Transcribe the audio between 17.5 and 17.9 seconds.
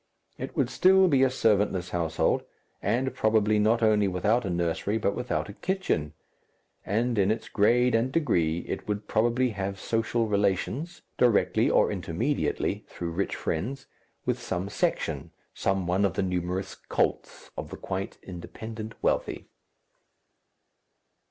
of the